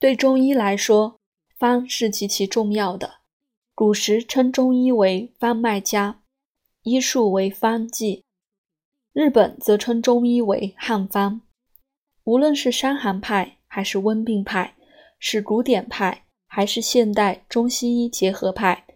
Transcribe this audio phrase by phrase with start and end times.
[0.00, 1.20] 对中医来说，
[1.58, 3.16] 方是极其重要的。
[3.74, 6.22] 古时称中医为方脉家，
[6.84, 8.24] 医术为方剂。
[9.12, 11.42] 日本则称中医为汉方。
[12.24, 14.74] 无论是伤寒派还是温病派，
[15.18, 18.86] 是古典派还是现代中西医结合派，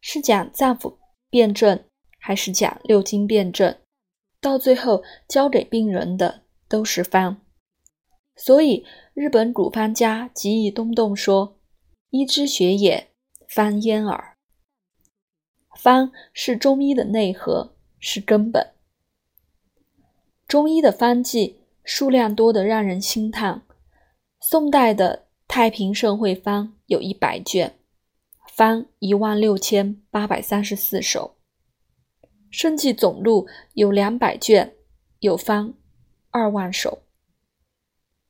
[0.00, 0.96] 是讲脏腑
[1.30, 1.84] 辩证
[2.18, 3.78] 还是讲六经辩证，
[4.40, 7.40] 到最后交给病人的都是方。
[8.38, 11.58] 所以日本古方家吉义东洞说
[12.08, 13.08] ：“医之学也。”
[13.48, 14.36] 方焉耳，
[15.74, 18.74] 方是中医的内核，是根本。
[20.46, 23.62] 中医的方剂数量多得让人心叹。
[24.38, 27.78] 宋代的《太平盛会方》有一百卷，
[28.54, 31.36] 方一万六千八百三十四首。
[32.50, 34.74] 生计总录有两百卷，
[35.20, 35.72] 有方
[36.30, 37.02] 二万首。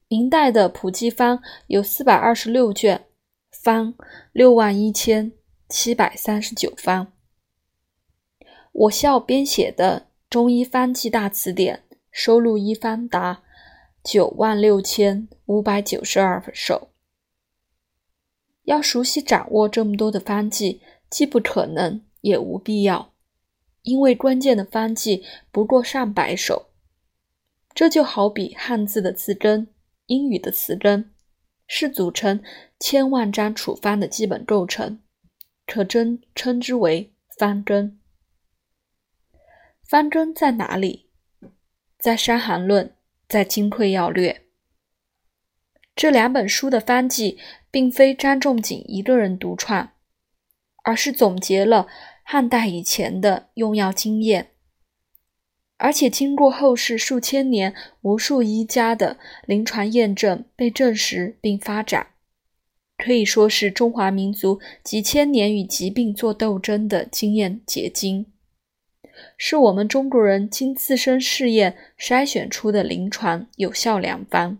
[0.08, 3.04] 明代的《普济方》有四百二十六卷。
[3.50, 3.94] 方
[4.33, 5.33] 六万一千
[5.69, 7.12] 七百三十九方。
[8.72, 13.42] 我校编写的《中医方剂大词典》收录医方达
[14.05, 16.90] 九万六千五百九十二首。
[18.64, 20.80] 要熟悉掌握这么多的方剂，
[21.11, 23.12] 既不可能也无必要，
[23.83, 26.70] 因为关键的方剂不过上百首。
[27.74, 29.68] 这就好比汉字的字根，
[30.09, 31.14] 英语的词根。
[31.70, 32.42] 是组成
[32.81, 35.01] 千万张处方的基本构成，
[35.67, 38.01] 可称称之为方根。
[39.84, 41.11] 方根在哪里？
[41.98, 42.86] 在《伤寒论》，
[43.29, 44.33] 在《金匮要略》。
[45.95, 47.39] 这两本书的方剂，
[47.70, 49.92] 并非张仲景一个人独创，
[50.84, 51.86] 而是总结了
[52.23, 54.53] 汉代以前的用药经验。
[55.78, 62.08] 而且经过后世数千年无数医家的临床验证，被证实并发展，
[62.96, 68.27] 可以说是中华民族几千年与疾病做斗争的经验结晶，
[69.36, 74.58] 是我们中国人经自身试验筛选出的临床有效良方。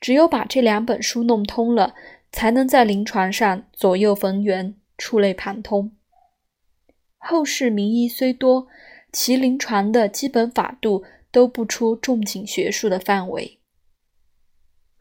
[0.00, 1.94] 只有把这两本书弄通了，
[2.32, 5.92] 才能在临床上左右逢源、触类旁通。
[7.16, 8.66] 后世名医虽多。
[9.10, 13.58] 其临床的基本法度都不出仲景学术的范围，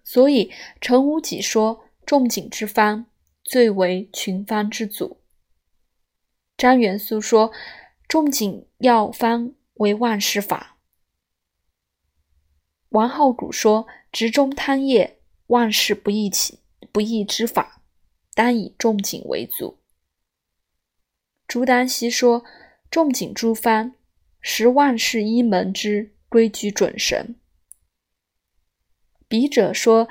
[0.04, 3.06] 所以陈无己说仲景之方
[3.44, 5.20] 最为群方之祖。
[6.56, 7.52] 张元素说
[8.08, 10.78] 仲景药方为万事法。
[12.90, 16.60] 王浩古说直中汤液万事不易起
[16.92, 17.82] 不易之法，
[18.34, 19.78] 单以仲景为祖。
[21.46, 22.46] 朱丹溪说
[22.90, 23.94] 仲景诸方。
[24.50, 27.36] 十万世一门之规矩准绳。
[29.28, 30.08] 笔者说，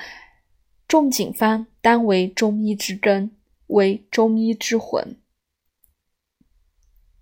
[0.87, 3.31] 仲景方当为中医之根，
[3.69, 5.17] 为中医之魂。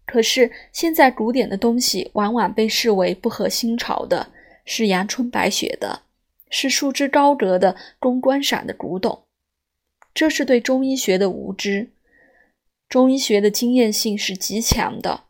[0.04, 4.32] 可是现在古典的东西往往被视为不合新潮的，
[4.64, 6.02] 是阳春白雪的，
[6.50, 9.22] 是束之高阁的供观赏的古董。
[10.12, 11.92] 这是对中医学的无知。
[12.88, 15.26] 中医学的经验性是极强的。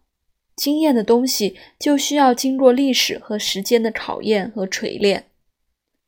[0.57, 5.27] 经验的东西就需要经过历史和时间的考验和锤炼，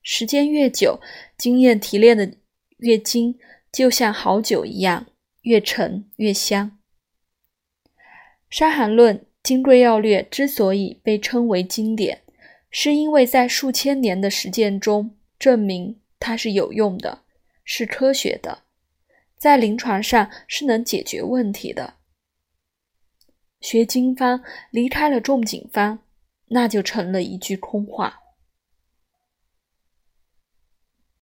[0.03, 1.01] 时间越久，
[1.37, 2.33] 经验提炼的
[2.79, 3.39] 越精，
[3.73, 5.07] 就像好酒一样，
[5.43, 6.79] 越陈越香。
[8.49, 12.23] 《伤寒论》《金匮要略》之所以被称为经典，
[12.71, 17.23] 是因为在数千年的实践中证明它是有用的，
[17.65, 18.63] 是科学的，
[19.37, 21.95] 在临床上是能解决问题的。
[23.66, 24.41] 学经方
[24.71, 25.99] 离开了仲景方，
[26.47, 28.21] 那就成了一句空话。